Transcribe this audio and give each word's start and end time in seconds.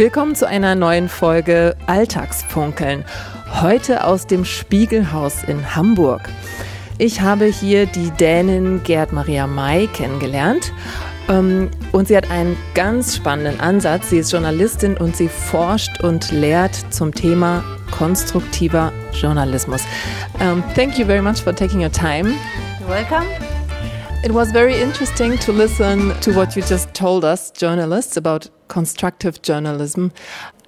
Willkommen 0.00 0.34
zu 0.34 0.48
einer 0.48 0.74
neuen 0.76 1.10
Folge 1.10 1.76
Alltagsfunkeln. 1.86 3.04
Heute 3.60 4.04
aus 4.04 4.26
dem 4.26 4.46
Spiegelhaus 4.46 5.44
in 5.44 5.76
Hamburg. 5.76 6.22
Ich 6.96 7.20
habe 7.20 7.44
hier 7.44 7.84
die 7.84 8.10
Dänin 8.12 8.82
Gerd 8.82 9.12
Maria 9.12 9.46
May 9.46 9.88
kennengelernt. 9.88 10.72
Ähm, 11.28 11.70
und 11.92 12.08
sie 12.08 12.16
hat 12.16 12.30
einen 12.30 12.56
ganz 12.72 13.14
spannenden 13.14 13.60
Ansatz. 13.60 14.08
Sie 14.08 14.16
ist 14.16 14.32
Journalistin 14.32 14.96
und 14.96 15.16
sie 15.16 15.28
forscht 15.28 16.02
und 16.02 16.32
lehrt 16.32 16.74
zum 16.88 17.12
Thema 17.12 17.62
konstruktiver 17.90 18.94
Journalismus. 19.12 19.82
Um, 20.40 20.64
thank 20.74 20.98
you 20.98 21.04
very 21.04 21.20
much 21.20 21.42
for 21.42 21.54
taking 21.54 21.82
your 21.82 21.92
time. 21.92 22.32
You're 22.80 22.88
welcome. 22.88 23.49
It 24.22 24.32
was 24.32 24.52
very 24.52 24.78
interesting 24.78 25.38
to 25.38 25.50
listen 25.50 26.14
to 26.20 26.34
what 26.34 26.54
you 26.54 26.60
just 26.60 26.92
told 26.92 27.24
us, 27.24 27.50
journalists, 27.50 28.18
about 28.18 28.50
constructive 28.68 29.40
journalism. 29.40 30.12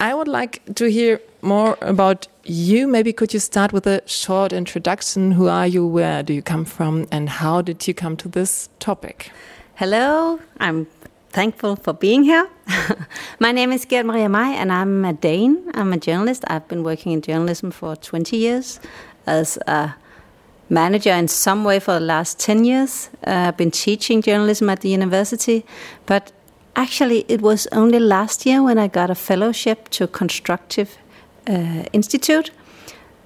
I 0.01 0.15
would 0.15 0.27
like 0.27 0.63
to 0.77 0.91
hear 0.91 1.21
more 1.43 1.77
about 1.83 2.29
you. 2.45 2.89
Maybe 2.89 3.13
could 3.13 3.35
you 3.35 3.41
start 3.41 3.75
with 3.75 3.87
a 3.87 4.01
short 4.07 4.55
introduction? 4.55 5.33
Who 5.33 5.49
are 5.49 5.67
you? 5.67 5.87
Where 5.87 6.23
do 6.23 6.33
you 6.33 6.41
come 6.41 6.65
from? 6.65 7.07
And 7.13 7.29
how 7.29 7.61
did 7.61 7.87
you 7.87 7.93
come 7.93 8.17
to 8.17 8.29
this 8.29 8.71
topic? 8.79 9.31
Hello, 9.75 10.41
I'm 10.59 10.87
thankful 11.29 11.77
for 11.77 11.93
being 11.93 12.23
here. 12.23 12.49
My 13.39 13.53
name 13.53 13.71
is 13.71 13.85
Gerd 13.85 14.07
Maria 14.07 14.31
May, 14.31 14.57
and 14.57 14.73
I'm 14.73 15.05
a 15.05 15.13
Dane. 15.13 15.71
I'm 15.75 15.93
a 15.93 15.99
journalist. 15.99 16.43
I've 16.47 16.67
been 16.69 16.85
working 16.85 17.13
in 17.13 17.21
journalism 17.21 17.71
for 17.71 17.97
20 17.97 18.35
years 18.35 18.81
as 19.27 19.59
a 19.67 19.95
manager 20.73 21.13
in 21.13 21.29
some 21.29 21.65
way 21.65 21.79
for 21.79 21.93
the 21.93 22.01
last 22.01 22.41
10 22.41 22.65
years. 22.65 23.11
Uh, 23.27 23.49
I've 23.49 23.57
been 23.57 23.71
teaching 23.71 24.23
journalism 24.23 24.71
at 24.71 24.81
the 24.81 24.89
university, 24.89 25.65
but 26.07 26.33
actually, 26.75 27.25
it 27.29 27.43
was 27.43 27.69
only 27.73 28.01
last 28.01 28.47
year 28.47 28.63
when 28.63 28.79
I 28.79 28.89
got 28.89 29.11
a 29.11 29.15
fellowship 29.15 29.89
to 29.91 30.07
Constructive 30.07 30.97
uh, 31.49 31.85
Institute. 31.93 32.51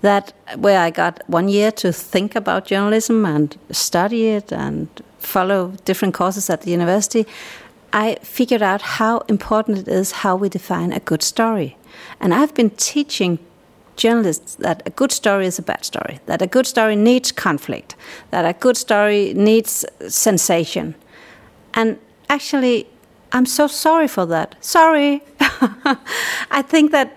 That 0.03 0.33
where 0.57 0.81
I 0.81 0.91
got 0.91 1.23
one 1.27 1.49
year 1.49 1.73
to 1.73 1.93
think 1.93 2.37
about 2.37 2.67
journalism 2.67 3.25
and 3.25 3.57
study 3.71 4.29
it 4.29 4.53
and 4.53 4.89
follow 5.19 5.73
different 5.85 6.15
courses 6.15 6.51
at 6.51 6.63
the 6.63 6.71
university, 6.71 7.27
I 7.93 8.17
figured 8.23 8.63
out 8.63 8.83
how 8.83 9.21
important 9.29 9.79
it 9.79 9.89
is 9.89 10.13
how 10.13 10.37
we 10.37 10.49
define 10.49 10.93
a 10.93 11.01
good 11.01 11.23
story. 11.23 11.77
And 12.21 12.35
I've 12.35 12.55
been 12.55 12.71
teaching 12.71 13.39
journalists 13.97 14.55
that 14.57 14.83
a 14.87 14.91
good 14.91 15.13
story 15.13 15.47
is 15.47 15.59
a 15.59 15.63
bad 15.63 15.85
story, 15.85 16.21
that 16.27 16.43
a 16.43 16.47
good 16.47 16.67
story 16.67 16.97
needs 16.97 17.33
conflict, 17.33 17.97
that 18.31 18.45
a 18.45 18.53
good 18.53 18.77
story 18.77 19.33
needs 19.35 19.85
sensation. 20.09 20.95
And 21.75 21.99
actually, 22.29 22.87
I'm 23.33 23.47
so 23.47 23.67
sorry 23.67 24.09
for 24.09 24.27
that. 24.27 24.55
Sorry. 24.61 25.23
I 26.51 26.63
think 26.63 26.93
that 26.93 27.17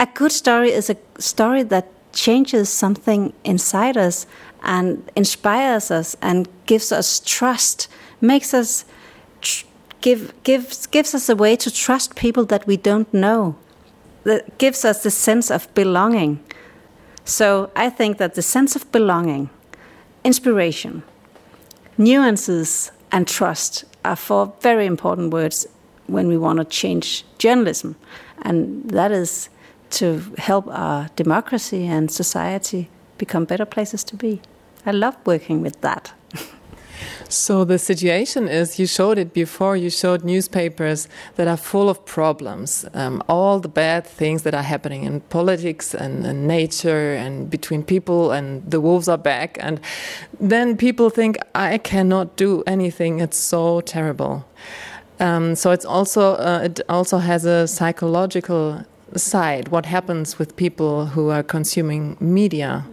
a 0.00 0.06
good 0.06 0.32
story 0.32 0.70
is 0.70 0.90
a 0.90 0.96
story 1.18 1.62
that 1.64 1.88
changes 2.12 2.68
something 2.68 3.32
inside 3.44 3.96
us 3.96 4.26
and 4.62 5.10
inspires 5.14 5.90
us 5.90 6.16
and 6.22 6.48
gives 6.66 6.92
us 6.92 7.20
trust, 7.24 7.88
makes 8.20 8.54
us 8.54 8.84
tr- 9.40 9.66
give 10.00 10.32
gives 10.42 10.86
gives 10.86 11.14
us 11.14 11.28
a 11.28 11.36
way 11.36 11.56
to 11.56 11.70
trust 11.70 12.14
people 12.14 12.44
that 12.46 12.66
we 12.66 12.76
don't 12.76 13.12
know 13.12 13.56
that 14.28 14.58
gives 14.58 14.84
us 14.84 15.02
the 15.02 15.10
sense 15.10 15.50
of 15.50 15.72
belonging. 15.74 16.38
So 17.24 17.70
I 17.74 17.90
think 17.90 18.18
that 18.18 18.34
the 18.34 18.42
sense 18.42 18.76
of 18.76 18.90
belonging, 18.92 19.50
inspiration, 20.22 21.02
nuances, 21.96 22.92
and 23.10 23.26
trust 23.26 23.84
are 24.04 24.16
four 24.16 24.52
very 24.60 24.86
important 24.86 25.32
words 25.32 25.66
when 26.06 26.28
we 26.28 26.36
want 26.36 26.58
to 26.58 26.64
change 26.64 27.24
journalism. 27.38 27.96
And 28.42 28.90
that 28.90 29.12
is 29.12 29.48
to 29.90 30.20
help 30.36 30.66
our 30.68 31.08
democracy 31.16 31.86
and 31.86 32.10
society 32.10 32.88
become 33.16 33.46
better 33.46 33.66
places 33.66 34.04
to 34.04 34.16
be. 34.16 34.40
I 34.84 34.92
love 34.92 35.16
working 35.24 35.62
with 35.62 35.80
that. 35.80 36.12
So 37.28 37.62
the 37.64 37.78
situation 37.78 38.48
is, 38.48 38.78
you 38.78 38.86
showed 38.86 39.18
it 39.18 39.34
before, 39.34 39.76
you 39.76 39.90
showed 39.90 40.24
newspapers 40.24 41.08
that 41.36 41.46
are 41.46 41.58
full 41.58 41.90
of 41.90 42.06
problems, 42.06 42.86
um, 42.94 43.22
all 43.28 43.60
the 43.60 43.68
bad 43.68 44.06
things 44.06 44.44
that 44.44 44.54
are 44.54 44.62
happening 44.62 45.04
in 45.04 45.20
politics 45.20 45.94
and, 45.94 46.24
and, 46.24 46.48
nature 46.48 47.12
and 47.12 47.50
between 47.50 47.82
people, 47.82 48.32
and 48.32 48.68
the 48.70 48.80
wolves 48.80 49.08
are 49.08 49.18
back. 49.18 49.58
And 49.60 49.78
then 50.40 50.78
people 50.78 51.10
think, 51.10 51.36
I 51.54 51.76
cannot 51.76 52.36
do 52.36 52.62
anything, 52.66 53.20
it's 53.20 53.36
so 53.36 53.82
terrible. 53.82 54.46
Um, 55.20 55.54
so 55.54 55.70
it's 55.72 55.84
also, 55.84 56.36
uh, 56.36 56.60
it 56.64 56.80
also 56.88 57.18
has 57.18 57.44
a 57.44 57.68
psychological 57.68 58.84
side, 59.16 59.68
what 59.68 59.84
happens 59.84 60.38
with 60.38 60.56
people 60.56 61.06
who 61.06 61.28
are 61.28 61.42
consuming 61.42 62.16
media. 62.20 62.86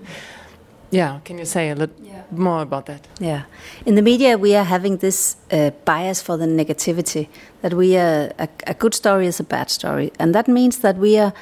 Yeah, 0.95 1.19
can 1.25 1.38
you 1.38 1.45
say 1.45 1.69
a 1.69 1.75
little? 1.75 1.95
Yeah 2.01 2.16
more 2.31 2.61
about 2.61 2.85
that. 2.88 3.07
Yeah. 3.19 3.44
In 3.85 3.95
the 3.95 4.01
media, 4.01 4.38
we 4.38 4.56
are 4.56 4.63
having 4.63 4.97
this 4.97 5.38
uh, 5.51 5.72
bias 5.85 6.22
for 6.22 6.38
the 6.38 6.45
negativity 6.45 7.28
that 7.61 7.73
we 7.73 7.97
are 7.97 8.31
a, 8.39 8.47
a, 8.67 8.73
good 8.73 8.94
story 8.94 9.28
is 9.28 9.39
a 9.39 9.44
bad 9.44 9.69
story. 9.69 10.11
And 10.19 10.34
that 10.35 10.47
means 10.47 10.79
that 10.79 10.97
we 10.97 11.17
are 11.17 11.34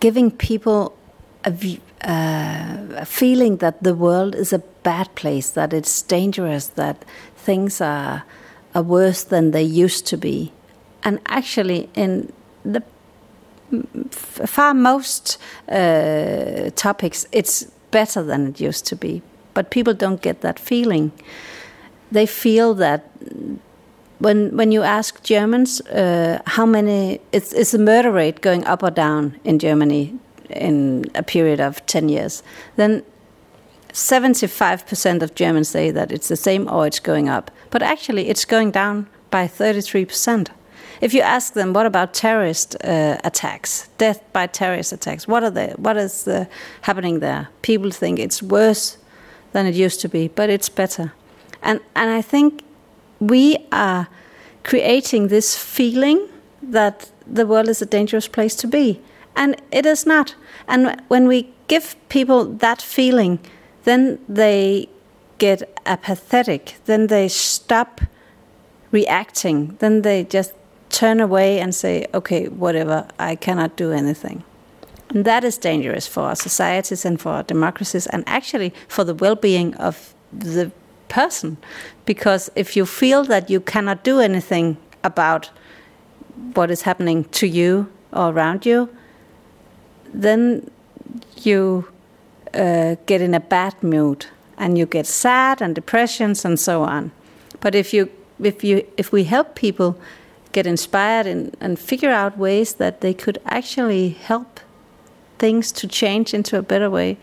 giving 0.00 0.30
people 0.30 0.96
a, 1.44 1.80
uh, 2.02 2.76
a 2.96 3.06
feeling 3.06 3.58
that 3.58 3.82
the 3.82 3.94
world 3.94 4.34
is 4.34 4.52
a 4.52 4.58
bad 4.82 5.14
place, 5.14 5.50
that 5.50 5.72
it's 5.72 6.02
dangerous, 6.02 6.68
that 6.68 7.04
things 7.36 7.80
are, 7.80 8.24
are 8.74 8.82
worse 8.82 9.24
than 9.24 9.50
they 9.50 9.62
used 9.62 10.06
to 10.06 10.16
be. 10.16 10.52
And 11.02 11.20
actually, 11.26 11.90
in 11.94 12.32
the 12.64 12.82
far 14.10 14.72
most 14.72 15.38
uh, 15.68 16.70
topics, 16.74 17.26
it's 17.32 17.66
better 17.98 18.22
than 18.30 18.40
it 18.48 18.56
used 18.68 18.84
to 18.90 18.96
be 18.96 19.22
but 19.54 19.70
people 19.70 19.94
don't 19.94 20.20
get 20.20 20.40
that 20.40 20.58
feeling. 20.58 21.12
They 22.12 22.26
feel 22.26 22.74
that 22.74 23.08
when 24.18 24.56
when 24.56 24.72
you 24.72 24.82
ask 24.82 25.22
Germans 25.22 25.80
uh, 25.80 26.40
how 26.46 26.66
many 26.66 27.20
it's 27.32 27.52
is 27.52 27.70
the 27.70 27.78
murder 27.78 28.12
rate 28.12 28.40
going 28.40 28.64
up 28.66 28.82
or 28.82 28.90
down 28.90 29.36
in 29.44 29.58
Germany 29.58 30.14
in 30.50 31.04
a 31.14 31.22
period 31.22 31.60
of 31.60 31.84
ten 31.86 32.08
years, 32.08 32.42
then 32.76 33.02
75% 33.92 35.22
of 35.22 35.36
Germans 35.36 35.68
say 35.68 35.92
that 35.92 36.10
it's 36.10 36.26
the 36.26 36.36
same 36.36 36.68
or 36.68 36.84
it's 36.84 36.98
going 36.98 37.28
up. 37.28 37.50
But 37.70 37.82
actually, 37.82 38.28
it's 38.28 38.44
going 38.44 38.72
down 38.72 39.06
by 39.30 39.46
33%. 39.46 40.48
If 41.00 41.14
you 41.14 41.20
ask 41.22 41.54
them, 41.54 41.72
what 41.72 41.86
about 41.86 42.14
terrorist 42.14 42.76
uh, 42.84 43.18
attacks, 43.24 43.88
death 43.98 44.22
by 44.32 44.46
terrorist 44.46 44.92
attacks? 44.92 45.28
What 45.28 45.42
are 45.42 45.50
they? 45.50 45.72
What 45.76 45.96
is 45.96 46.24
the, 46.24 46.48
happening 46.82 47.20
there? 47.20 47.48
People 47.62 47.90
think 47.90 48.18
it's 48.18 48.42
worse 48.42 48.98
than 49.52 49.66
it 49.66 49.74
used 49.74 50.00
to 50.00 50.08
be, 50.08 50.28
but 50.28 50.50
it's 50.50 50.68
better. 50.68 51.12
And 51.62 51.80
and 51.94 52.10
I 52.10 52.22
think 52.22 52.62
we 53.20 53.56
are 53.72 54.08
creating 54.62 55.28
this 55.28 55.56
feeling 55.56 56.28
that 56.62 57.10
the 57.26 57.46
world 57.46 57.68
is 57.68 57.82
a 57.82 57.86
dangerous 57.86 58.28
place 58.28 58.54
to 58.56 58.66
be, 58.66 59.00
and 59.36 59.56
it 59.70 59.86
is 59.86 60.06
not. 60.06 60.34
And 60.68 61.00
when 61.08 61.26
we 61.28 61.48
give 61.68 61.96
people 62.08 62.44
that 62.44 62.82
feeling, 62.82 63.38
then 63.84 64.18
they 64.28 64.88
get 65.38 65.62
apathetic. 65.86 66.76
Then 66.84 67.06
they 67.06 67.28
stop 67.28 68.00
reacting. 68.90 69.76
Then 69.78 70.02
they 70.02 70.24
just 70.24 70.52
turn 70.94 71.20
away 71.20 71.60
and 71.60 71.74
say, 71.74 72.06
"Okay, 72.12 72.46
whatever. 72.48 73.06
I 73.18 73.36
cannot 73.36 73.76
do 73.76 73.92
anything." 73.92 74.42
And 75.10 75.24
that 75.24 75.44
is 75.44 75.58
dangerous 75.58 76.06
for 76.06 76.22
our 76.22 76.36
societies 76.36 77.04
and 77.04 77.20
for 77.20 77.30
our 77.32 77.42
democracies, 77.42 78.06
and 78.06 78.22
actually 78.26 78.72
for 78.88 79.04
the 79.04 79.14
well 79.14 79.36
being 79.36 79.74
of 79.74 80.14
the 80.32 80.70
person. 81.08 81.56
Because 82.04 82.50
if 82.54 82.76
you 82.76 82.86
feel 82.86 83.24
that 83.24 83.50
you 83.50 83.60
cannot 83.60 84.04
do 84.04 84.20
anything 84.20 84.76
about 85.02 85.50
what 86.54 86.70
is 86.70 86.82
happening 86.82 87.24
to 87.24 87.46
you 87.46 87.86
or 88.12 88.30
around 88.30 88.66
you, 88.66 88.88
then 90.12 90.70
you 91.42 91.86
uh, 92.54 92.96
get 93.06 93.20
in 93.20 93.34
a 93.34 93.40
bad 93.40 93.74
mood 93.82 94.26
and 94.56 94.78
you 94.78 94.86
get 94.86 95.06
sad 95.06 95.60
and 95.60 95.74
depressions 95.74 96.44
and 96.44 96.58
so 96.58 96.82
on. 96.82 97.10
But 97.60 97.74
if 97.74 97.92
you 97.92 98.10
if 98.42 98.64
you 98.64 98.86
if 98.96 99.12
we 99.12 99.24
help 99.24 99.54
people 99.54 99.96
get 100.54 100.66
inspired 100.66 101.26
and, 101.26 101.54
and 101.60 101.78
figure 101.78 102.10
out 102.10 102.38
ways 102.38 102.74
that 102.74 103.00
they 103.00 103.12
could 103.12 103.38
actually 103.44 104.10
help 104.10 104.60
things 105.38 105.72
to 105.72 105.86
change 105.86 106.32
into 106.32 106.56
a 106.56 106.62
better 106.62 106.88
way. 106.88 107.18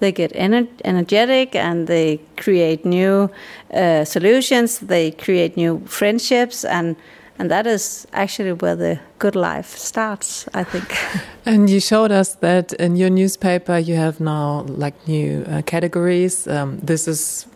They 0.00 0.12
get 0.12 0.32
ener 0.34 0.68
energetic 0.84 1.54
and 1.54 1.86
they 1.86 2.20
create 2.36 2.84
new 2.84 3.30
uh, 3.72 4.04
solutions. 4.04 4.78
They 4.78 5.10
create 5.12 5.56
new 5.56 5.80
friendships, 5.86 6.64
and 6.64 6.96
and 7.38 7.50
that 7.50 7.66
is 7.66 8.06
actually 8.12 8.52
where 8.52 8.76
the 8.76 8.98
good 9.18 9.36
life 9.36 9.70
starts. 9.78 10.48
I 10.52 10.64
think. 10.64 10.84
and 11.46 11.70
you 11.70 11.80
showed 11.80 12.12
us 12.12 12.34
that 12.40 12.72
in 12.74 12.96
your 12.96 13.10
newspaper 13.10 13.78
you 13.78 13.96
have 13.96 14.20
now 14.20 14.64
like 14.68 14.94
new 15.08 15.44
uh, 15.48 15.62
categories. 15.62 16.46
Um, 16.46 16.78
this 16.80 17.08
is 17.08 17.46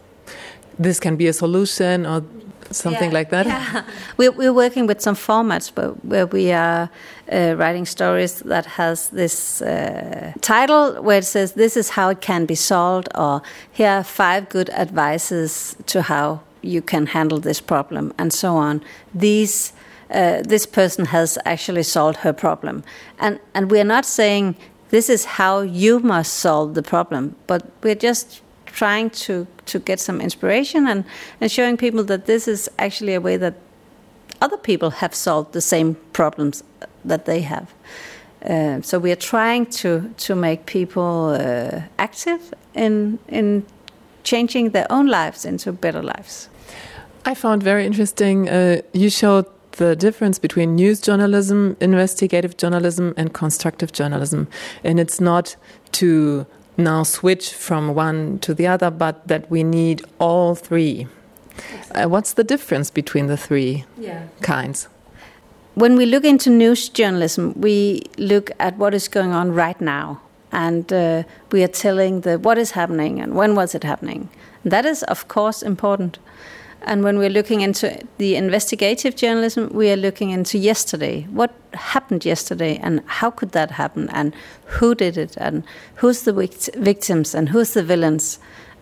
this 0.78 1.00
can 1.00 1.16
be 1.16 1.26
a 1.28 1.32
solution 1.32 2.06
or 2.06 2.22
something 2.70 3.10
Yeah, 3.10 3.18
like 3.18 3.30
that. 3.30 3.46
Yeah. 3.46 3.82
We're, 4.16 4.32
we're 4.32 4.52
working 4.52 4.86
with 4.86 5.00
some 5.00 5.14
formats 5.14 5.68
where, 5.76 5.90
where 6.02 6.26
we 6.26 6.52
are 6.52 6.90
uh, 7.32 7.54
writing 7.56 7.86
stories 7.86 8.40
that 8.40 8.66
has 8.66 9.08
this 9.08 9.62
uh, 9.62 10.32
title 10.40 11.02
where 11.02 11.18
it 11.18 11.24
says 11.24 11.52
this 11.52 11.76
is 11.76 11.90
how 11.90 12.10
it 12.10 12.20
can 12.20 12.46
be 12.46 12.54
solved 12.54 13.08
or 13.14 13.42
here 13.72 13.90
are 13.90 14.04
five 14.04 14.48
good 14.48 14.70
advices 14.70 15.76
to 15.86 16.02
how 16.02 16.40
you 16.62 16.82
can 16.82 17.06
handle 17.06 17.38
this 17.40 17.60
problem 17.60 18.12
and 18.18 18.32
so 18.32 18.56
on. 18.56 18.82
These 19.14 19.72
uh, 20.10 20.42
this 20.42 20.64
person 20.66 21.04
has 21.06 21.38
actually 21.44 21.82
solved 21.82 22.18
her 22.18 22.32
problem, 22.32 22.82
and 23.18 23.38
and 23.54 23.70
we're 23.70 23.84
not 23.84 24.06
saying 24.06 24.56
this 24.88 25.10
is 25.10 25.24
how 25.24 25.60
you 25.60 26.00
must 26.00 26.32
solve 26.34 26.72
the 26.74 26.82
problem, 26.82 27.36
but 27.46 27.70
we're 27.82 27.94
just 27.94 28.40
trying 28.72 29.10
to 29.10 29.46
to 29.66 29.78
get 29.78 30.00
some 30.00 30.20
inspiration 30.20 30.86
and, 30.86 31.04
and 31.40 31.50
showing 31.50 31.76
people 31.76 32.04
that 32.04 32.26
this 32.26 32.48
is 32.48 32.70
actually 32.78 33.14
a 33.14 33.20
way 33.20 33.36
that 33.36 33.54
other 34.40 34.56
people 34.56 34.90
have 34.90 35.14
solved 35.14 35.52
the 35.52 35.60
same 35.60 35.94
problems 36.12 36.62
that 37.04 37.24
they 37.24 37.40
have. 37.40 37.72
Uh, 38.44 38.80
so 38.82 38.98
we 38.98 39.10
are 39.10 39.16
trying 39.16 39.66
to 39.66 40.14
to 40.26 40.34
make 40.34 40.64
people 40.66 41.30
uh, 41.30 41.82
active 41.98 42.54
in 42.74 43.18
in 43.28 43.64
changing 44.22 44.70
their 44.70 44.86
own 44.90 45.06
lives 45.06 45.44
into 45.44 45.72
better 45.72 46.02
lives. 46.02 46.48
I 47.24 47.34
found 47.34 47.62
very 47.62 47.84
interesting. 47.84 48.48
Uh, 48.48 48.80
you 48.92 49.10
showed 49.10 49.46
the 49.72 49.96
difference 49.96 50.38
between 50.38 50.74
news 50.74 51.00
journalism, 51.00 51.76
investigative 51.80 52.56
journalism, 52.56 53.14
and 53.16 53.32
constructive 53.32 53.92
journalism, 53.92 54.46
and 54.84 55.00
it's 55.00 55.20
not 55.20 55.56
to 55.92 56.46
now 56.78 57.02
switch 57.02 57.52
from 57.52 57.94
one 57.94 58.38
to 58.38 58.54
the 58.54 58.66
other, 58.66 58.90
but 58.90 59.26
that 59.28 59.50
we 59.50 59.62
need 59.64 60.02
all 60.18 60.54
three. 60.54 61.06
Uh, 61.94 62.08
what's 62.08 62.32
the 62.34 62.44
difference 62.44 62.90
between 62.90 63.26
the 63.26 63.36
three 63.36 63.84
Yeah. 63.98 64.22
kinds? 64.40 64.88
When 65.74 65.96
we 65.96 66.06
look 66.06 66.24
into 66.24 66.50
news 66.50 66.88
journalism, 66.88 67.52
we 67.56 68.02
look 68.16 68.50
at 68.58 68.78
what 68.78 68.94
is 68.94 69.08
going 69.08 69.32
on 69.32 69.52
right 69.54 69.80
now, 69.80 70.20
and 70.52 70.92
uh, 70.92 71.22
we 71.52 71.62
are 71.62 71.68
telling 71.72 72.20
the 72.22 72.38
what 72.38 72.58
is 72.58 72.72
happening 72.72 73.20
and 73.20 73.34
when 73.34 73.54
was 73.54 73.74
it 73.74 73.84
happening. 73.84 74.28
That 74.64 74.84
is, 74.84 75.02
of 75.04 75.26
course, 75.28 75.62
important. 75.62 76.18
And 76.82 77.02
when 77.02 77.18
we're 77.18 77.30
looking 77.30 77.60
into 77.60 77.98
the 78.18 78.36
investigative 78.36 79.16
journalism, 79.16 79.68
we 79.72 79.90
are 79.90 79.96
looking 79.96 80.30
into 80.30 80.58
yesterday. 80.58 81.22
What 81.24 81.52
happened 81.74 82.24
yesterday, 82.24 82.78
and 82.82 83.02
how 83.06 83.30
could 83.30 83.52
that 83.52 83.70
happen, 83.72 84.08
and 84.10 84.34
who 84.64 84.94
did 84.94 85.16
it, 85.16 85.36
and 85.36 85.64
who's 85.96 86.22
the 86.22 86.32
vict- 86.32 86.70
victims, 86.76 87.34
and 87.34 87.48
who's 87.48 87.74
the 87.74 87.82
villains, 87.82 88.38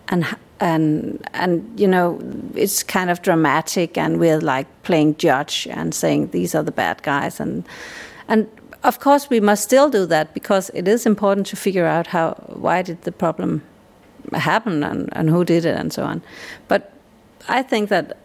and 0.09 0.27
and 0.61 1.27
and 1.33 1.81
you 1.81 1.89
know 1.89 2.21
it's 2.55 2.83
kind 2.83 3.11
of 3.11 3.23
dramatic, 3.23 3.97
and 3.97 4.21
we're 4.21 4.41
like 4.41 4.67
playing 4.83 5.17
judge 5.17 5.67
and 5.71 5.95
saying 5.95 6.29
these 6.31 6.55
are 6.55 6.63
the 6.63 6.73
bad 6.73 7.03
guys, 7.03 7.41
and 7.41 7.67
and 8.29 8.47
of 8.85 9.01
course 9.01 9.31
we 9.31 9.41
must 9.41 9.65
still 9.65 9.89
do 9.89 10.07
that 10.07 10.35
because 10.35 10.71
it 10.75 10.87
is 10.87 11.07
important 11.07 11.47
to 11.47 11.57
figure 11.57 11.87
out 11.87 12.09
how 12.09 12.35
why 12.49 12.83
did 12.83 13.03
the 13.03 13.13
problem 13.13 13.63
happen 14.33 14.83
and, 14.83 15.09
and 15.13 15.31
who 15.31 15.45
did 15.45 15.65
it 15.65 15.77
and 15.77 15.93
so 15.93 16.03
on. 16.03 16.23
But 16.69 16.93
I 17.49 17.63
think 17.63 17.89
that 17.91 18.17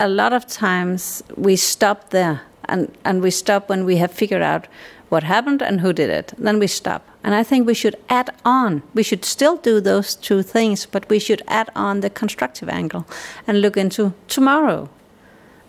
a 0.00 0.08
lot 0.08 0.32
of 0.32 0.46
times 0.46 1.22
we 1.36 1.56
stop 1.56 2.10
there 2.10 2.42
and, 2.64 2.92
and 3.04 3.22
we 3.22 3.30
stop 3.30 3.68
when 3.68 3.84
we 3.84 3.96
have 3.96 4.10
figured 4.10 4.42
out 4.42 4.66
what 5.10 5.22
happened 5.22 5.60
and 5.62 5.80
who 5.80 5.92
did 5.92 6.08
it. 6.08 6.32
Then 6.38 6.58
we 6.58 6.66
stop. 6.66 7.06
And 7.22 7.34
I 7.34 7.42
think 7.42 7.66
we 7.66 7.74
should 7.74 7.96
add 8.08 8.30
on. 8.44 8.82
We 8.94 9.02
should 9.02 9.24
still 9.24 9.56
do 9.56 9.80
those 9.80 10.14
two 10.14 10.42
things, 10.42 10.86
but 10.86 11.08
we 11.08 11.18
should 11.18 11.42
add 11.46 11.70
on 11.76 12.00
the 12.00 12.10
constructive 12.10 12.68
angle 12.68 13.06
and 13.46 13.60
look 13.60 13.76
into 13.76 14.14
tomorrow 14.26 14.88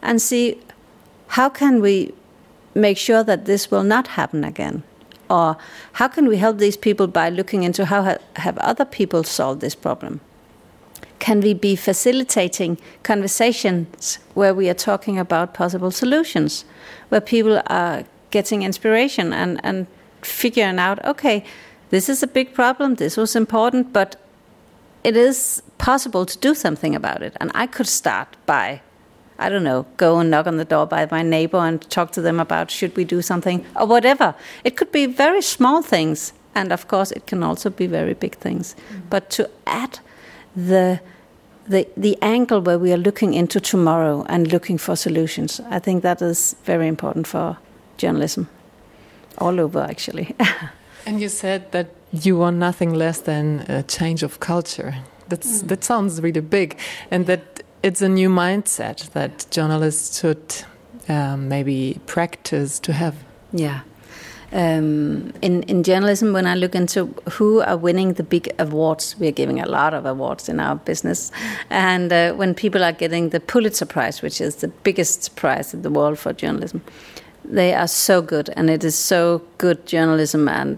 and 0.02 0.22
see 0.22 0.62
how 1.28 1.50
can 1.50 1.82
we 1.82 2.14
make 2.74 2.98
sure 2.98 3.24
that 3.24 3.46
this 3.46 3.70
will 3.70 3.84
not 3.84 4.08
happen 4.08 4.44
again? 4.44 4.84
Or 5.30 5.58
how 5.94 6.08
can 6.08 6.28
we 6.28 6.38
help 6.38 6.58
these 6.58 6.78
people 6.78 7.08
by 7.08 7.30
looking 7.30 7.64
into 7.64 7.86
how 7.86 8.04
ha- 8.04 8.18
have 8.38 8.58
other 8.60 8.86
people 8.86 9.24
solved 9.24 9.62
this 9.62 9.76
problem? 9.76 10.22
Can 11.20 11.42
we 11.42 11.54
be 11.54 11.76
facilitating 11.76 12.78
conversations 13.04 14.20
where 14.34 14.54
we 14.54 14.70
are 14.70 14.74
talking 14.74 15.18
about 15.18 15.54
possible 15.54 15.92
solutions, 15.92 16.66
where 17.10 17.22
people 17.22 17.62
are 17.68 18.04
getting 18.32 18.64
inspiration 18.64 19.32
and, 19.32 19.60
and 19.64 19.88
figuring 20.22 20.80
out, 20.80 21.04
okay, 21.06 21.46
this 21.92 22.10
is 22.10 22.24
a 22.24 22.28
big 22.28 22.54
problem, 22.54 22.96
this 22.96 23.16
was 23.16 23.36
important, 23.36 23.94
but 23.94 24.16
it 25.04 25.16
is 25.16 25.62
possible 25.78 26.26
to 26.26 26.38
do 26.40 26.56
something 26.56 26.96
about 26.96 27.22
it. 27.22 27.34
And 27.40 27.52
I 27.54 27.68
could 27.68 27.88
start 27.88 28.36
by, 28.46 28.82
I 29.38 29.50
don't 29.50 29.64
know, 29.64 29.86
go 29.98 30.20
and 30.20 30.32
knock 30.32 30.48
on 30.48 30.58
the 30.58 30.66
door 30.66 30.88
by 30.88 31.08
my 31.12 31.22
neighbor 31.22 31.58
and 31.58 31.82
talk 31.90 32.12
to 32.14 32.22
them 32.22 32.40
about 32.40 32.72
should 32.72 32.96
we 32.96 33.06
do 33.06 33.22
something 33.22 33.66
or 33.76 33.86
whatever. 33.86 34.34
It 34.64 34.78
could 34.78 34.92
be 34.92 35.06
very 35.06 35.42
small 35.42 35.82
things, 35.82 36.34
and 36.56 36.72
of 36.72 36.88
course, 36.88 37.12
it 37.12 37.28
can 37.28 37.44
also 37.44 37.70
be 37.70 37.88
very 37.88 38.14
big 38.14 38.36
things. 38.38 38.76
Mm. 38.76 39.02
But 39.10 39.30
to 39.32 39.50
add 39.68 40.00
the 40.56 41.00
the 41.68 41.88
the 41.96 42.18
angle 42.22 42.62
where 42.62 42.80
we 42.80 42.92
are 42.92 42.98
looking 42.98 43.34
into 43.34 43.60
tomorrow 43.60 44.26
and 44.30 44.52
looking 44.52 44.78
for 44.78 44.96
solutions, 44.96 45.62
I 45.70 45.80
think 45.80 46.04
that 46.04 46.22
is 46.22 46.56
very 46.66 46.88
important 46.88 47.28
for 47.28 47.58
journalism, 47.98 48.48
all 49.38 49.60
over 49.60 49.80
actually. 49.80 50.36
And 51.06 51.20
you 51.20 51.30
said 51.30 51.72
that 51.72 51.88
you 52.12 52.38
want 52.38 52.58
nothing 52.58 52.94
less 52.94 53.20
than 53.20 53.66
a 53.68 53.84
change 53.84 54.24
of 54.24 54.40
culture. 54.40 54.96
That's 55.28 55.62
that 55.64 55.84
sounds 55.84 56.22
really 56.22 56.42
big, 56.42 56.78
and 57.12 57.26
that 57.26 57.42
it's 57.82 58.02
a 58.02 58.10
new 58.10 58.30
mindset 58.30 59.12
that 59.12 59.46
journalists 59.52 60.20
should 60.20 60.64
um, 61.10 61.50
maybe 61.50 62.00
practice 62.06 62.80
to 62.80 62.94
have. 62.94 63.16
Yeah. 63.52 63.82
Um, 64.54 65.34
in 65.42 65.64
in 65.64 65.82
journalism, 65.82 66.32
when 66.32 66.46
I 66.46 66.54
look 66.54 66.76
into 66.76 67.08
who 67.32 67.62
are 67.62 67.76
winning 67.76 68.14
the 68.14 68.24
big 68.24 68.54
awards, 68.60 69.16
we 69.20 69.28
are 69.28 69.32
giving 69.32 69.60
a 69.60 69.66
lot 69.66 69.96
of 69.96 70.06
awards 70.06 70.48
in 70.48 70.60
our 70.60 70.76
business, 70.76 71.32
and 71.72 72.14
uh, 72.14 72.34
when 72.34 72.54
people 72.54 72.84
are 72.84 72.92
getting 72.92 73.30
the 73.30 73.40
Pulitzer 73.40 73.88
Prize, 73.88 74.22
which 74.22 74.40
is 74.40 74.58
the 74.58 74.68
biggest 74.68 75.36
prize 75.36 75.74
in 75.74 75.82
the 75.82 75.90
world 75.90 76.20
for 76.20 76.34
journalism, 76.34 76.82
they 77.44 77.74
are 77.74 77.88
so 77.88 78.22
good, 78.22 78.50
and 78.56 78.70
it 78.70 78.84
is 78.84 78.96
so 78.96 79.42
good 79.58 79.88
journalism. 79.88 80.48
And 80.48 80.78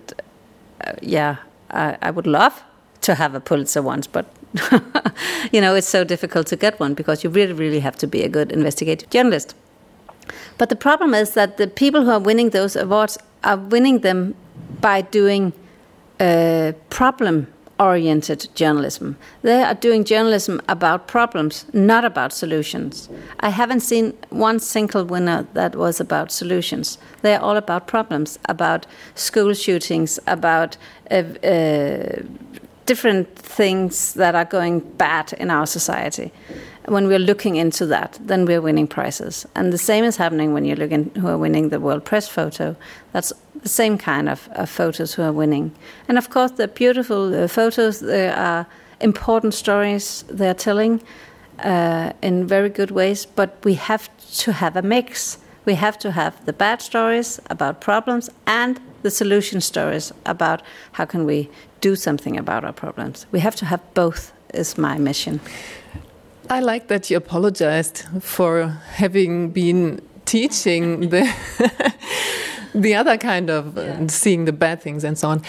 uh, 0.87 0.93
yeah, 1.01 1.35
I, 1.69 1.97
I 2.01 2.11
would 2.11 2.27
love 2.27 2.63
to 3.01 3.15
have 3.15 3.35
a 3.35 3.41
Pulitzer 3.41 3.81
once, 3.81 4.07
but 4.07 4.25
you 5.51 5.59
know 5.59 5.75
it's 5.75 5.89
so 5.89 6.05
difficult 6.05 6.47
to 6.47 6.55
get 6.55 6.79
one 6.79 6.93
because 6.93 7.25
you 7.25 7.29
really, 7.29 7.53
really 7.53 7.81
have 7.81 7.97
to 7.97 8.07
be 8.07 8.23
a 8.23 8.29
good 8.29 8.53
investigative 8.53 9.09
journalist. 9.09 9.53
But 10.57 10.69
the 10.69 10.75
problem 10.75 11.13
is 11.13 11.33
that 11.33 11.57
the 11.57 11.67
people 11.67 12.03
who 12.05 12.11
are 12.11 12.19
winning 12.19 12.51
those 12.51 12.75
awards 12.75 13.17
are 13.43 13.57
winning 13.57 13.99
them 13.99 14.35
by 14.81 15.01
doing 15.01 15.53
uh, 16.19 16.71
problem 16.89 17.47
oriented 17.79 18.47
journalism. 18.55 19.17
They 19.41 19.61
are 19.61 19.73
doing 19.73 20.05
journalism 20.05 20.61
about 20.69 21.07
problems, 21.07 21.65
not 21.73 22.05
about 22.05 22.31
solutions. 22.31 23.09
I 23.41 23.49
haven't 23.49 23.81
seen 23.81 24.13
one 24.29 24.59
single 24.59 25.03
winner 25.03 25.45
that 25.53 25.75
was 25.75 25.99
about 25.99 26.31
solutions. 26.31 26.97
They 27.21 27.35
are 27.35 27.41
all 27.41 27.57
about 27.57 27.87
problems, 27.87 28.39
about 28.47 28.87
school 29.15 29.53
shootings, 29.53 30.19
about 30.27 30.77
uh, 31.11 31.15
uh, 31.15 32.21
different 32.85 33.35
things 33.35 34.13
that 34.13 34.35
are 34.35 34.45
going 34.45 34.79
bad 34.79 35.33
in 35.33 35.49
our 35.49 35.65
society. 35.65 36.31
When 36.87 37.07
we're 37.07 37.19
looking 37.19 37.55
into 37.55 37.85
that, 37.87 38.19
then 38.21 38.45
we're 38.45 38.61
winning 38.61 38.87
prizes. 38.87 39.45
And 39.55 39.73
the 39.73 39.77
same 39.77 40.03
is 40.03 40.17
happening 40.17 40.53
when 40.53 40.65
you're 40.65 40.75
looking 40.75 41.11
who 41.15 41.27
are 41.27 41.37
winning 41.37 41.69
the 41.69 41.79
World 41.79 42.05
Press 42.05 42.27
photo. 42.27 42.75
That's 43.11 43.33
the 43.61 43.69
same 43.69 43.97
kind 43.97 44.29
of, 44.29 44.47
of 44.51 44.69
photos 44.69 45.13
who 45.15 45.23
are 45.23 45.31
winning. 45.31 45.71
And 46.07 46.17
of 46.17 46.29
course, 46.29 46.51
they're 46.51 46.67
beautiful 46.67 47.33
uh, 47.33 47.47
photos. 47.47 47.99
There 47.99 48.35
are 48.35 48.67
important 48.99 49.53
stories 49.53 50.23
they're 50.29 50.53
telling 50.53 51.01
uh, 51.59 52.11
in 52.21 52.45
very 52.45 52.69
good 52.69 52.91
ways. 52.91 53.25
But 53.25 53.57
we 53.63 53.73
have 53.75 54.09
to 54.43 54.51
have 54.51 54.75
a 54.75 54.81
mix. 54.81 55.39
We 55.65 55.75
have 55.75 55.97
to 55.99 56.11
have 56.11 56.45
the 56.45 56.53
bad 56.53 56.81
stories 56.81 57.39
about 57.49 57.81
problems 57.81 58.29
and 58.45 58.79
the 59.01 59.09
solution 59.09 59.61
stories 59.61 60.13
about 60.25 60.61
how 60.91 61.05
can 61.05 61.25
we 61.25 61.49
do 61.81 61.95
something 61.95 62.37
about 62.37 62.63
our 62.63 62.73
problems. 62.73 63.25
We 63.31 63.39
have 63.39 63.55
to 63.55 63.65
have 63.65 63.81
both. 63.93 64.31
Is 64.53 64.77
my 64.77 64.97
mission. 64.97 65.41
I 66.49 66.59
like 66.59 66.87
that 66.87 67.09
you 67.09 67.17
apologized 67.17 68.05
for 68.19 68.67
having 68.93 69.49
been 69.49 70.01
teaching 70.25 71.09
the 71.09 71.27
the 72.75 72.95
other 72.95 73.17
kind 73.17 73.49
of 73.49 73.77
uh, 73.77 74.07
seeing 74.07 74.45
the 74.45 74.53
bad 74.53 74.81
things 74.81 75.03
and 75.03 75.17
so 75.17 75.29
on. 75.29 75.41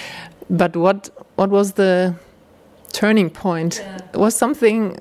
But 0.48 0.76
what 0.76 1.10
what 1.36 1.50
was 1.50 1.72
the 1.72 2.14
turning 2.92 3.30
point? 3.30 3.84
Was 4.14 4.34
something? 4.34 4.96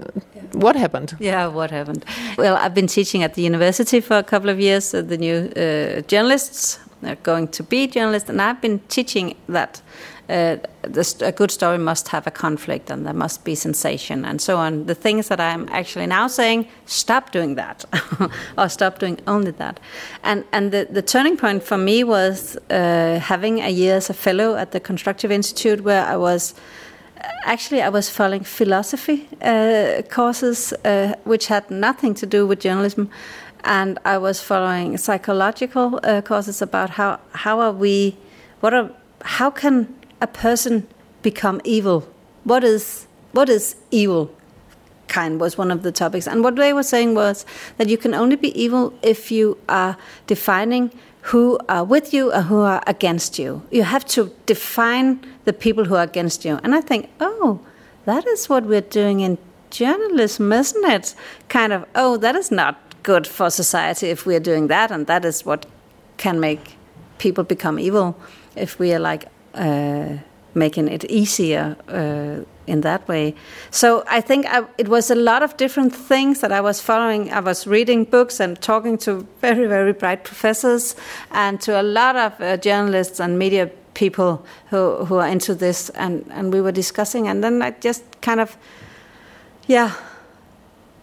What 0.54 0.76
happened? 0.76 1.16
Yeah, 1.20 1.48
what 1.48 1.72
happened? 1.72 2.06
Well, 2.38 2.56
I've 2.58 2.74
been 2.74 2.88
teaching 2.88 3.24
at 3.24 3.34
the 3.34 3.42
university 3.42 4.02
for 4.02 4.18
a 4.18 4.24
couple 4.24 4.50
of 4.50 4.60
years. 4.60 4.92
The 4.92 5.18
new 5.18 5.52
uh, 5.56 6.02
journalists 6.08 6.80
are 7.04 7.16
going 7.24 7.48
to 7.50 7.64
be 7.64 7.88
journalists, 7.88 8.30
and 8.30 8.42
I've 8.42 8.62
been 8.62 8.80
teaching 8.88 9.36
that 9.48 9.82
uh, 10.30 10.58
a 11.22 11.32
good 11.32 11.52
story 11.52 11.78
must 11.78 12.08
have 12.08 12.28
a 12.28 12.32
conflict 12.32 12.90
and 12.90 13.06
there 13.06 13.14
must 13.14 13.44
be 13.44 13.56
sensation 13.56 14.26
and 14.26 14.42
so 14.42 14.58
on. 14.58 14.86
The 14.86 14.96
things 14.96 15.28
that 15.28 15.40
I'm 15.40 15.68
actually 15.70 16.08
now 16.08 16.28
saying, 16.28 16.68
stop 16.86 17.32
doing 17.32 17.56
that, 17.56 17.86
or 18.58 18.70
stop 18.70 19.00
doing 19.00 19.20
only 19.28 19.52
that. 19.52 19.80
And 20.24 20.44
and 20.52 20.72
the, 20.72 20.88
the 20.90 21.02
turning 21.02 21.38
point 21.38 21.64
for 21.64 21.78
me 21.78 22.04
was 22.04 22.58
uh, 22.70 23.20
having 23.20 23.62
a 23.62 23.70
year 23.70 23.98
as 23.98 24.10
a 24.10 24.14
fellow 24.14 24.56
at 24.56 24.72
the 24.72 24.80
Constructive 24.80 25.32
Institute, 25.32 25.82
where 25.84 26.06
I 26.06 26.18
was 26.18 26.56
actually 27.46 27.82
I 27.82 27.90
was 27.90 28.10
following 28.10 28.44
philosophy 28.44 29.28
uh, 29.42 30.02
courses, 30.10 30.74
uh, 30.74 31.14
which 31.24 31.48
had 31.48 31.70
nothing 31.70 32.14
to 32.16 32.26
do 32.26 32.48
with 32.48 32.60
journalism, 32.60 33.10
and 33.64 34.00
I 34.06 34.18
was 34.18 34.42
following 34.42 34.98
psychological 34.98 36.00
uh, 36.04 36.22
courses 36.22 36.62
about 36.62 36.90
how 36.92 37.20
how 37.32 37.60
are 37.60 37.74
we, 37.74 38.18
what 38.62 38.74
are 38.74 38.90
how 39.22 39.50
can 39.50 39.88
a 40.22 40.28
person 40.28 40.88
become 41.22 41.62
evil? 41.64 42.08
What 42.44 42.64
is 42.64 43.08
what 43.32 43.50
is 43.50 43.76
evil? 43.92 44.34
Kind 45.08 45.40
was 45.40 45.58
one 45.58 45.72
of 45.72 45.84
the 45.84 45.92
topics, 45.92 46.28
and 46.28 46.44
what 46.44 46.56
they 46.56 46.74
were 46.74 46.84
saying 46.84 47.14
was 47.14 47.46
that 47.78 47.90
you 47.90 47.98
can 47.98 48.14
only 48.14 48.36
be 48.36 48.60
evil 48.60 48.94
if 49.04 49.32
you 49.32 49.58
are 49.70 49.98
defining 50.26 50.92
who 51.22 51.60
are 51.68 51.84
with 51.84 52.14
you 52.14 52.32
or 52.32 52.42
who 52.42 52.60
are 52.60 52.84
against 52.86 53.40
you. 53.40 53.62
You 53.72 53.84
have 53.84 54.06
to 54.10 54.32
define 54.46 55.20
the 55.46 55.54
people 55.54 55.86
who 55.86 55.96
are 55.96 56.04
against 56.04 56.46
you. 56.46 56.60
And 56.64 56.76
I 56.76 56.82
think, 56.82 57.10
oh, 57.20 57.60
that 58.06 58.26
is 58.28 58.48
what 58.48 58.66
we're 58.66 58.82
doing 58.82 59.22
in 59.22 59.38
journalism, 59.72 60.54
isn't 60.54 60.86
it? 60.86 61.16
Kind 61.50 61.74
of, 61.74 61.86
oh, 61.96 62.18
that 62.18 62.36
is 62.36 62.52
not 62.52 62.80
good 63.02 63.26
for 63.28 63.50
society 63.50 64.10
if 64.10 64.26
we're 64.26 64.40
doing 64.40 64.68
that, 64.68 64.92
and 64.92 65.08
that 65.08 65.26
is 65.26 65.46
what 65.46 65.66
can 66.18 66.40
make 66.40 66.76
people 67.18 67.44
become 67.44 67.80
evil 67.80 68.16
if 68.56 68.80
we 68.80 68.94
are 68.94 69.00
like 69.00 69.26
making 70.56 70.88
it 70.88 71.04
easier 71.06 71.76
uh, 71.90 72.44
in 72.68 72.82
that 72.82 73.08
way. 73.08 73.36
So 73.72 74.04
I 74.08 74.22
think 74.22 74.46
I, 74.48 74.64
it 74.78 74.88
was 74.88 75.12
a 75.12 75.16
lot 75.16 75.44
of 75.44 75.56
different 75.58 75.94
things 75.94 76.40
that 76.40 76.52
I 76.52 76.62
was 76.62 76.82
following. 76.82 77.32
I 77.32 77.42
was 77.42 77.68
reading 77.68 78.06
books 78.06 78.40
and 78.40 78.60
talking 78.62 78.98
to 79.00 79.28
very, 79.42 79.68
very 79.68 79.94
bright 79.94 80.24
professors 80.24 80.96
and 81.32 81.62
to 81.62 81.80
a 81.80 81.84
lot 81.84 82.16
of 82.16 82.42
uh, 82.42 82.58
journalists 82.58 83.20
and 83.20 83.38
media 83.38 83.70
people 83.94 84.46
who, 84.70 85.06
who 85.06 85.16
are 85.16 85.28
into 85.28 85.54
this. 85.54 85.90
And, 85.90 86.26
and 86.32 86.54
we 86.54 86.62
were 86.62 86.72
discussing, 86.72 87.28
and 87.28 87.44
then 87.44 87.62
I 87.62 87.72
just 87.72 88.04
kind 88.22 88.40
of, 88.40 88.58
yeah, 89.68 89.94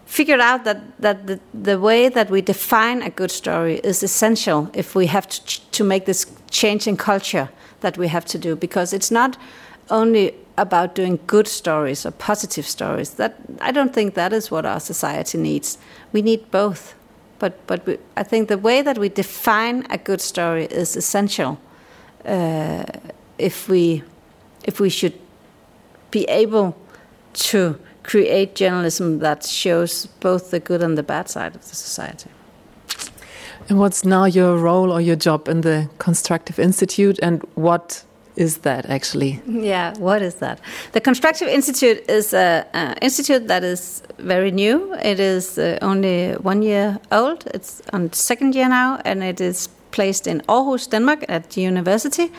figured 0.05 0.41
out 0.41 0.63
that, 0.63 0.99
that 0.99 1.27
the, 1.27 1.39
the 1.53 1.79
way 1.79 2.09
that 2.09 2.29
we 2.29 2.41
define 2.41 3.01
a 3.01 3.09
good 3.09 3.31
story 3.31 3.79
is 3.83 4.03
essential 4.03 4.69
if 4.73 4.95
we 4.95 5.07
have 5.07 5.27
to, 5.27 5.71
to 5.71 5.83
make 5.83 6.05
this 6.05 6.25
change 6.49 6.87
in 6.87 6.97
culture 6.97 7.49
that 7.83 7.97
we 7.97 8.07
have 8.07 8.25
to 8.25 8.39
do 8.39 8.55
because 8.55 8.91
it's 8.93 9.11
not 9.11 9.37
only 9.89 10.33
about 10.57 10.95
doing 10.95 11.19
good 11.27 11.47
stories 11.47 12.05
or 12.05 12.11
positive 12.11 12.65
stories. 12.65 13.11
That 13.11 13.35
I 13.61 13.71
don't 13.71 13.93
think 13.93 14.15
that 14.15 14.33
is 14.33 14.49
what 14.49 14.65
our 14.65 14.79
society 14.79 15.37
needs. 15.37 15.77
We 16.11 16.21
need 16.21 16.49
both. 16.51 16.95
But 17.39 17.53
but 17.67 17.85
we, 17.85 17.97
I 18.17 18.23
think 18.23 18.47
the 18.47 18.57
way 18.57 18.81
that 18.81 18.97
we 18.97 19.09
define 19.09 19.85
a 19.89 19.97
good 19.97 20.21
story 20.21 20.65
is 20.65 20.95
essential. 20.95 21.57
Uh, 22.25 22.83
if 23.37 23.69
we 23.69 24.03
if 24.63 24.79
we 24.79 24.89
should 24.89 25.13
be 26.11 26.23
able 26.29 26.75
to 27.33 27.79
create 28.03 28.55
journalism 28.55 29.19
that 29.19 29.45
shows 29.45 30.07
both 30.19 30.51
the 30.51 30.59
good 30.59 30.83
and 30.83 30.97
the 30.97 31.03
bad 31.03 31.29
side 31.29 31.55
of 31.55 31.61
the 31.61 31.75
society. 31.75 32.29
And 33.69 33.79
what's 33.79 34.03
now 34.03 34.25
your 34.25 34.57
role 34.57 34.91
or 34.91 34.99
your 35.01 35.15
job 35.15 35.47
in 35.47 35.61
the 35.61 35.89
Constructive 35.97 36.59
Institute, 36.59 37.17
and 37.23 37.41
what 37.55 38.03
is 38.35 38.57
that 38.59 38.89
actually? 38.89 39.41
Yeah, 39.47 39.93
what 39.99 40.21
is 40.21 40.35
that? 40.35 40.59
The 40.91 40.99
Constructive 40.99 41.47
Institute 41.47 42.03
is 42.09 42.33
an 42.33 42.97
institute 43.01 43.47
that 43.47 43.63
is 43.63 44.03
very 44.17 44.51
new. 44.51 44.93
It 44.95 45.19
is 45.19 45.57
uh, 45.57 45.77
only 45.81 46.33
one 46.33 46.61
year 46.61 46.99
old. 47.11 47.45
It's 47.53 47.81
on 47.93 48.11
second 48.11 48.55
year 48.55 48.67
now, 48.67 48.99
and 49.05 49.23
it 49.23 49.39
is 49.39 49.69
placed 49.91 50.27
in 50.27 50.41
Aarhus, 50.47 50.89
Denmark, 50.89 51.23
at 51.29 51.51
the 51.51 51.61
university, 51.61 52.31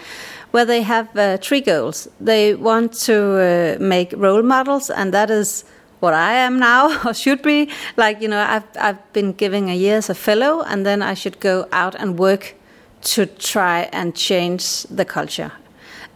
where 0.50 0.66
they 0.66 0.82
have 0.82 1.16
uh, 1.16 1.38
three 1.38 1.60
goals. 1.60 2.08
They 2.20 2.54
want 2.54 2.92
to 3.06 3.14
uh, 3.14 3.76
make 3.80 4.12
role 4.16 4.42
models, 4.42 4.90
and 4.90 5.14
that 5.14 5.30
is 5.30 5.64
what 6.04 6.14
I 6.14 6.34
am 6.34 6.58
now, 6.58 6.82
or 7.06 7.14
should 7.14 7.42
be. 7.42 7.70
Like, 7.96 8.22
you 8.22 8.28
know, 8.28 8.42
I've, 8.54 8.68
I've 8.78 9.12
been 9.12 9.32
giving 9.32 9.70
a 9.70 9.74
year 9.74 9.96
as 9.96 10.10
a 10.10 10.14
fellow, 10.14 10.62
and 10.62 10.84
then 10.84 11.02
I 11.02 11.14
should 11.14 11.40
go 11.40 11.66
out 11.72 11.94
and 11.94 12.18
work 12.18 12.54
to 13.14 13.26
try 13.26 13.88
and 13.92 14.14
change 14.14 14.84
the 14.84 15.04
culture. 15.04 15.52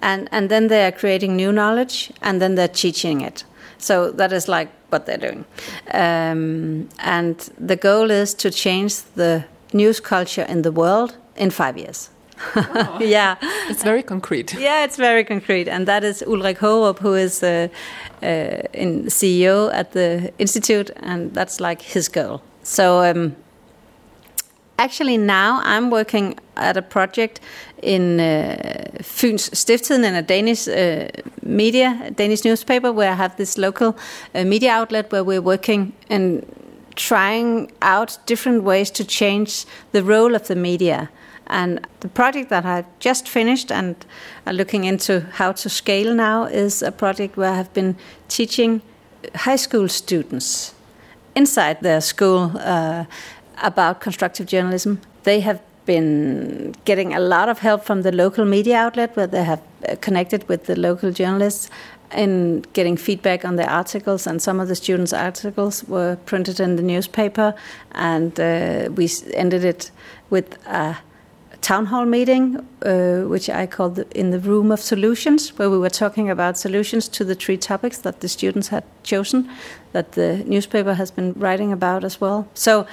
And 0.00 0.28
and 0.30 0.48
then 0.48 0.68
they 0.68 0.86
are 0.86 0.92
creating 0.92 1.36
new 1.36 1.52
knowledge 1.52 2.12
and 2.20 2.40
then 2.40 2.54
they're 2.54 2.74
teaching 2.84 3.20
it. 3.20 3.44
So 3.78 4.12
that 4.12 4.32
is 4.32 4.46
like 4.48 4.68
what 4.90 5.06
they're 5.06 5.18
doing. 5.28 5.44
Um, 5.92 6.88
and 6.98 7.36
the 7.68 7.76
goal 7.76 8.10
is 8.10 8.34
to 8.34 8.50
change 8.50 9.02
the 9.16 9.44
news 9.72 10.00
culture 10.00 10.46
in 10.48 10.62
the 10.62 10.70
world 10.72 11.16
in 11.36 11.50
five 11.50 11.76
years 11.76 12.10
oh. 12.56 12.98
yeah 13.00 13.36
it's 13.68 13.82
very 13.82 14.02
concrete 14.02 14.54
yeah 14.58 14.84
it's 14.84 14.96
very 14.96 15.24
concrete 15.24 15.68
and 15.68 15.86
that 15.86 16.04
is 16.04 16.22
Ulrik 16.26 16.58
Haagerup, 16.58 16.98
who 16.98 17.14
is 17.14 17.42
uh, 17.42 17.68
uh, 18.22 18.26
in 18.72 19.04
ceo 19.06 19.72
at 19.72 19.92
the 19.92 20.32
institute 20.38 20.90
and 20.96 21.32
that's 21.34 21.60
like 21.60 21.82
his 21.82 22.08
goal 22.08 22.42
so 22.62 23.02
um, 23.02 23.34
actually 24.78 25.18
now 25.18 25.60
I'm 25.64 25.90
working 25.90 26.38
at 26.56 26.76
a 26.76 26.82
project 26.82 27.40
in 27.82 28.20
uh, 28.20 28.56
Fyns 29.02 29.50
Stiftstidende 29.50 30.04
in 30.04 30.14
a 30.14 30.22
Danish 30.22 30.68
uh, 30.68 31.08
media, 31.42 32.10
Danish 32.14 32.44
newspaper, 32.44 32.92
where 32.92 33.10
I 33.10 33.14
have 33.14 33.36
this 33.36 33.58
local 33.58 33.96
uh, 34.34 34.44
media 34.44 34.72
outlet 34.72 35.12
where 35.12 35.24
we're 35.24 35.42
working 35.42 35.92
and 36.08 36.44
trying 36.96 37.70
out 37.82 38.18
different 38.26 38.64
ways 38.64 38.90
to 38.90 39.04
change 39.04 39.64
the 39.92 40.02
role 40.02 40.34
of 40.34 40.48
the 40.48 40.56
media. 40.56 41.10
And 41.48 41.86
the 42.00 42.08
project 42.08 42.50
that 42.50 42.64
I've 42.64 42.86
just 42.98 43.28
finished 43.28 43.72
and 43.72 43.96
are 44.46 44.52
looking 44.52 44.84
into 44.84 45.20
how 45.32 45.52
to 45.52 45.68
scale 45.68 46.14
now 46.14 46.44
is 46.44 46.82
a 46.82 46.92
project 46.92 47.36
where 47.36 47.50
I 47.50 47.56
have 47.56 47.72
been 47.72 47.96
teaching 48.28 48.82
high 49.34 49.56
school 49.56 49.88
students 49.88 50.74
inside 51.34 51.80
their 51.80 52.00
school 52.00 52.52
uh, 52.56 53.04
about 53.62 54.00
constructive 54.00 54.46
journalism. 54.46 55.00
They 55.22 55.40
have 55.40 55.60
been 55.86 56.74
getting 56.84 57.14
a 57.14 57.20
lot 57.20 57.48
of 57.48 57.60
help 57.60 57.82
from 57.82 58.02
the 58.02 58.12
local 58.12 58.44
media 58.44 58.76
outlet 58.76 59.16
where 59.16 59.26
they 59.26 59.42
have 59.42 59.62
uh, 59.88 59.96
connected 60.02 60.46
with 60.48 60.66
the 60.66 60.76
local 60.76 61.10
journalists 61.10 61.70
in 62.14 62.62
getting 62.72 62.96
feedback 62.96 63.44
on 63.44 63.56
their 63.56 63.70
articles 63.70 64.26
and 64.26 64.40
some 64.40 64.60
of 64.60 64.68
the 64.68 64.74
students 64.74 65.12
articles 65.12 65.84
were 65.84 66.16
printed 66.26 66.60
in 66.60 66.76
the 66.76 66.82
newspaper 66.82 67.54
and 67.92 68.38
uh, 68.38 68.88
we 68.96 69.08
ended 69.34 69.64
it 69.64 69.90
with 70.30 70.58
a 70.66 70.96
town 71.60 71.86
hall 71.86 72.06
meeting 72.06 72.56
uh, 72.82 73.20
which 73.22 73.50
i 73.50 73.66
called 73.66 73.96
the, 73.96 74.06
in 74.18 74.30
the 74.30 74.38
room 74.38 74.70
of 74.70 74.80
solutions 74.80 75.50
where 75.58 75.70
we 75.70 75.78
were 75.78 75.90
talking 75.90 76.30
about 76.30 76.56
solutions 76.56 77.08
to 77.08 77.24
the 77.24 77.34
three 77.34 77.56
topics 77.56 77.98
that 77.98 78.20
the 78.20 78.28
students 78.28 78.68
had 78.68 78.84
chosen 79.02 79.48
that 79.92 80.12
the 80.12 80.44
newspaper 80.46 80.94
has 80.94 81.10
been 81.10 81.32
writing 81.34 81.72
about 81.72 82.04
as 82.04 82.20
well 82.20 82.48
so 82.54 82.86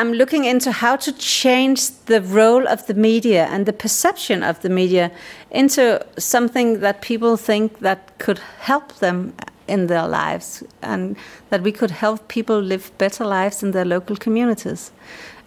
I'm 0.00 0.14
looking 0.14 0.44
into 0.46 0.72
how 0.72 0.96
to 0.96 1.12
change 1.12 1.90
the 2.06 2.22
role 2.22 2.66
of 2.66 2.86
the 2.86 2.94
media 2.94 3.44
and 3.50 3.66
the 3.66 3.72
perception 3.74 4.42
of 4.42 4.62
the 4.62 4.70
media 4.70 5.10
into 5.50 6.02
something 6.16 6.80
that 6.80 7.02
people 7.02 7.36
think 7.36 7.80
that 7.80 8.18
could 8.18 8.38
help 8.60 8.94
them 9.00 9.34
in 9.68 9.88
their 9.88 10.08
lives 10.08 10.64
and 10.82 11.16
that 11.50 11.62
we 11.62 11.72
could 11.72 11.90
help 11.90 12.28
people 12.28 12.58
live 12.60 12.90
better 12.96 13.26
lives 13.26 13.62
in 13.62 13.72
their 13.72 13.84
local 13.84 14.16
communities. 14.16 14.90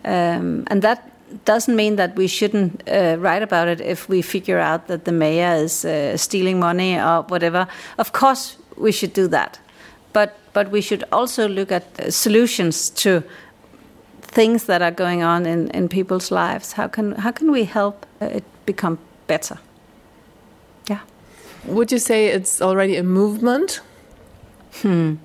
Um, 0.06 0.65
and 0.68 0.82
that 0.82 1.12
doesn't 1.46 1.75
mean 1.75 1.96
that 1.96 2.16
we 2.16 2.28
shouldn't 2.28 2.84
uh, 2.88 3.18
write 3.20 3.44
about 3.44 3.68
it 3.68 3.82
if 3.82 4.10
we 4.10 4.22
figure 4.22 4.60
out 4.60 4.88
that 4.88 5.06
the 5.06 5.12
mayor 5.12 5.56
is 5.63 5.86
uh, 5.86 6.18
stealing 6.18 6.60
money 6.60 7.00
or 7.00 7.24
whatever. 7.24 7.68
Of 7.98 8.12
course, 8.12 8.58
we 8.78 8.92
should 8.92 9.13
do 9.13 9.28
that. 9.28 9.60
But, 10.13 10.36
but 10.54 10.72
we 10.72 10.82
should 10.82 11.04
also 11.12 11.48
look 11.48 11.72
at 11.72 11.84
uh, 12.00 12.12
solutions 12.12 12.90
to 12.92 13.24
things 14.34 14.63
that 14.66 14.82
are 14.82 14.92
going 14.92 15.24
on 15.24 15.46
in, 15.46 15.70
in 15.70 15.88
people's 15.88 16.32
lives. 16.32 16.74
How 16.74 16.88
can 16.88 17.12
how 17.13 17.32
can 17.32 17.52
we 17.52 17.66
help 17.66 18.06
it 18.20 18.44
become 18.66 18.98
better? 19.28 19.58
Yeah. 20.90 21.00
Would 21.66 21.92
you 21.92 22.00
say 22.00 22.28
it's 22.28 22.62
already 22.62 22.98
a 22.98 23.04
movement? 23.04 23.82
Hmm. 24.82 25.16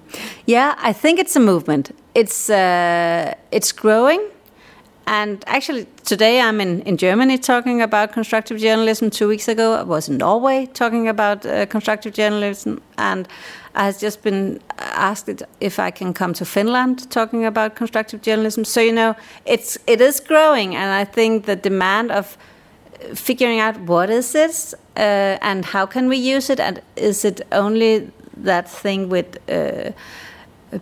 Yeah, 0.46 0.74
I 0.78 0.92
think 0.92 1.18
it's 1.18 1.36
a 1.36 1.40
movement. 1.40 1.90
It's 2.14 2.50
uh, 2.50 3.34
it's 3.50 3.72
growing. 3.72 4.20
And 5.10 5.42
actually, 5.46 5.86
today 6.04 6.38
I'm 6.38 6.60
in, 6.60 6.82
in 6.82 6.98
Germany 6.98 7.38
talking 7.38 7.80
about 7.80 8.12
constructive 8.12 8.58
journalism. 8.58 9.08
Two 9.08 9.26
weeks 9.26 9.48
ago, 9.48 9.72
I 9.72 9.82
was 9.82 10.06
in 10.06 10.18
Norway 10.18 10.66
talking 10.66 11.08
about 11.08 11.46
uh, 11.46 11.64
constructive 11.64 12.12
journalism. 12.12 12.82
And 12.98 13.26
I 13.74 13.84
has 13.84 13.98
just 13.98 14.22
been 14.22 14.60
asked 14.76 15.30
if 15.60 15.78
I 15.78 15.90
can 15.90 16.12
come 16.12 16.34
to 16.34 16.44
Finland 16.44 17.10
talking 17.10 17.46
about 17.46 17.74
constructive 17.74 18.20
journalism. 18.20 18.64
So 18.64 18.80
you 18.82 18.92
know, 18.92 19.14
it's 19.46 19.78
it 19.86 20.00
is 20.00 20.20
growing, 20.20 20.76
and 20.76 20.90
I 20.90 21.04
think 21.10 21.46
the 21.46 21.56
demand 21.56 22.10
of 22.10 22.36
figuring 23.14 23.60
out 23.60 23.80
what 23.80 24.10
is 24.10 24.32
this 24.32 24.74
uh, 24.96 25.38
and 25.40 25.64
how 25.64 25.86
can 25.86 26.08
we 26.08 26.16
use 26.16 26.50
it, 26.50 26.60
and 26.60 26.82
is 26.96 27.24
it 27.24 27.40
only 27.50 28.10
that 28.44 28.68
thing 28.68 29.08
with 29.08 29.38
uh, 29.48 29.92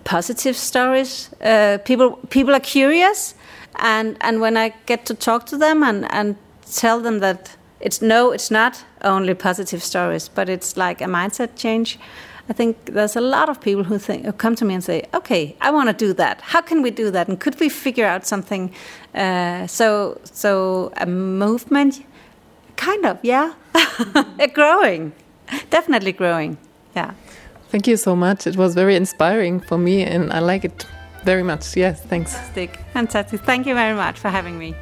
positive 0.04 0.56
stories? 0.56 1.30
Uh, 1.40 1.78
people 1.85 2.18
people 2.30 2.54
are 2.54 2.64
curious, 2.64 3.35
and 3.78 4.16
and 4.21 4.40
when 4.40 4.56
I 4.56 4.75
get 4.87 5.06
to 5.06 5.14
talk 5.14 5.47
to 5.47 5.56
them 5.56 5.83
and 5.83 6.06
and 6.11 6.37
tell 6.73 7.00
them 7.00 7.21
that 7.21 7.56
it's 7.80 8.00
no, 8.00 8.33
it's 8.33 8.50
not 8.50 8.85
only 9.02 9.35
positive 9.35 9.83
stories, 9.83 10.28
but 10.28 10.49
it's 10.49 10.76
like 10.76 11.00
a 11.00 11.06
mindset 11.06 11.56
change. 11.56 11.99
I 12.49 12.52
think 12.52 12.76
there's 12.85 13.16
a 13.16 13.21
lot 13.21 13.49
of 13.49 13.61
people 13.61 13.85
who 13.85 13.99
think 13.99 14.25
who 14.25 14.33
come 14.33 14.54
to 14.56 14.64
me 14.64 14.75
and 14.75 14.85
say, 14.85 15.02
"Okay, 15.12 15.56
I 15.61 15.71
want 15.71 15.88
to 15.88 16.06
do 16.06 16.14
that. 16.14 16.40
How 16.40 16.62
can 16.62 16.83
we 16.83 16.90
do 16.90 17.11
that? 17.11 17.28
And 17.28 17.38
could 17.40 17.59
we 17.61 17.68
figure 17.68 18.06
out 18.06 18.26
something?" 18.26 18.73
Uh, 19.14 19.66
so, 19.66 20.21
so 20.25 20.90
a 20.97 21.06
movement, 21.06 22.04
kind 22.76 23.04
of, 23.04 23.18
yeah, 23.23 23.52
growing, 24.54 25.12
definitely 25.71 26.12
growing, 26.12 26.56
yeah. 26.95 27.12
Thank 27.71 27.88
you 27.88 27.97
so 27.97 28.14
much. 28.14 28.47
It 28.47 28.56
was 28.56 28.75
very 28.75 28.95
inspiring 28.95 29.61
for 29.61 29.76
me, 29.76 30.02
and 30.02 30.33
I 30.33 30.38
like 30.38 30.64
it 30.64 30.87
very 31.26 31.42
much. 31.42 31.76
Yes, 31.76 32.00
thanks. 32.09 32.33
Fantastic, 32.33 32.71
fantastic. 32.95 33.40
Thank 33.42 33.66
you 33.66 33.75
very 33.75 33.95
much 33.95 34.18
for 34.18 34.33
having 34.33 34.56
me. 34.56 34.75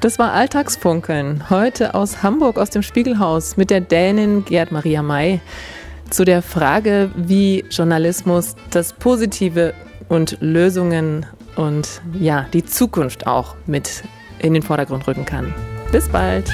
Das 0.00 0.18
war 0.18 0.32
Alltagsfunkeln. 0.32 1.48
Heute 1.48 1.94
aus 1.94 2.22
Hamburg, 2.22 2.58
aus 2.58 2.68
dem 2.68 2.82
Spiegelhaus 2.82 3.56
mit 3.56 3.70
der 3.70 3.80
Dänin 3.80 4.44
Gerd 4.44 4.70
Maria 4.70 5.02
May 5.02 5.40
zu 6.10 6.26
der 6.26 6.42
Frage, 6.42 7.10
wie 7.16 7.64
Journalismus 7.70 8.54
das 8.70 8.92
Positive 8.92 9.72
und 10.08 10.36
Lösungen 10.40 11.24
und 11.56 12.02
ja, 12.18 12.46
die 12.52 12.64
Zukunft 12.64 13.26
auch 13.26 13.54
mit 13.66 14.04
in 14.40 14.52
den 14.52 14.62
Vordergrund 14.62 15.06
rücken 15.06 15.24
kann. 15.24 15.54
Bis 15.90 16.08
bald! 16.08 16.52